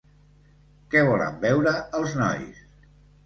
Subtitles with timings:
[0.95, 2.65] Què volen beure els nois?